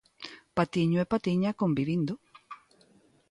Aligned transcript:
Patiño 0.57 0.97
e 1.05 1.09
Patiña 1.13 1.57
convivindo. 1.61 2.13